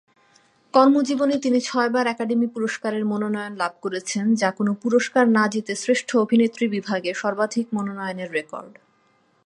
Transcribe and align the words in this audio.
কর্মজীবনে 0.73 1.35
তিনি 1.39 1.59
ছয়বার 1.61 2.05
একাডেমি 2.07 2.47
পুরস্কারের 2.47 3.03
মনোনয়ন 3.05 3.53
লাভ 3.55 3.73
করেছেন, 3.81 4.25
যা 4.35 4.49
কোন 4.51 4.67
পুরস্কার 4.73 5.25
না 5.29 5.43
জিতে 5.47 5.73
শ্রেষ্ঠ 5.75 6.09
অভিনেত্রী 6.17 6.65
বিভাগে 6.67 7.11
সর্বাধিক 7.13 7.65
মনোনয়নের 7.73 8.29
রেকর্ড। 8.31 8.73